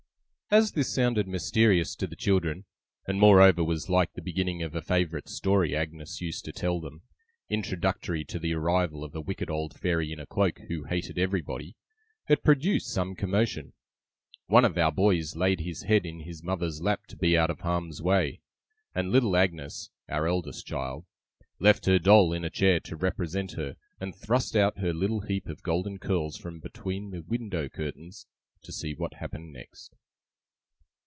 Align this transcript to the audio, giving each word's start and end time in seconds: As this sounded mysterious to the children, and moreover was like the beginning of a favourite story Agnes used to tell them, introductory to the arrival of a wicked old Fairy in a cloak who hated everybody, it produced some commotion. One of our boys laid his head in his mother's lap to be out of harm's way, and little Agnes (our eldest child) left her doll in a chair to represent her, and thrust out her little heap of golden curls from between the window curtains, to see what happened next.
As 0.53 0.73
this 0.73 0.93
sounded 0.93 1.29
mysterious 1.29 1.95
to 1.95 2.05
the 2.05 2.13
children, 2.17 2.65
and 3.07 3.17
moreover 3.21 3.63
was 3.63 3.89
like 3.89 4.11
the 4.11 4.21
beginning 4.21 4.61
of 4.63 4.75
a 4.75 4.81
favourite 4.81 5.29
story 5.29 5.73
Agnes 5.73 6.19
used 6.19 6.43
to 6.43 6.51
tell 6.51 6.81
them, 6.81 7.03
introductory 7.47 8.25
to 8.25 8.37
the 8.37 8.53
arrival 8.55 9.01
of 9.05 9.15
a 9.15 9.21
wicked 9.21 9.49
old 9.49 9.73
Fairy 9.79 10.11
in 10.11 10.19
a 10.19 10.25
cloak 10.25 10.59
who 10.67 10.83
hated 10.83 11.17
everybody, 11.17 11.77
it 12.27 12.43
produced 12.43 12.89
some 12.91 13.15
commotion. 13.15 13.71
One 14.47 14.65
of 14.65 14.77
our 14.77 14.91
boys 14.91 15.37
laid 15.37 15.61
his 15.61 15.83
head 15.83 16.05
in 16.05 16.19
his 16.19 16.43
mother's 16.43 16.81
lap 16.81 17.05
to 17.07 17.15
be 17.15 17.37
out 17.37 17.49
of 17.49 17.61
harm's 17.61 18.01
way, 18.01 18.41
and 18.93 19.09
little 19.09 19.37
Agnes 19.37 19.89
(our 20.09 20.27
eldest 20.27 20.67
child) 20.67 21.05
left 21.59 21.85
her 21.85 21.97
doll 21.97 22.33
in 22.33 22.43
a 22.43 22.49
chair 22.49 22.81
to 22.81 22.97
represent 22.97 23.53
her, 23.53 23.77
and 24.01 24.13
thrust 24.13 24.57
out 24.57 24.79
her 24.79 24.93
little 24.93 25.21
heap 25.21 25.47
of 25.47 25.63
golden 25.63 25.97
curls 25.97 26.35
from 26.35 26.59
between 26.59 27.11
the 27.11 27.21
window 27.21 27.69
curtains, 27.69 28.27
to 28.63 28.73
see 28.73 28.93
what 28.93 29.13
happened 29.13 29.53
next. 29.53 29.95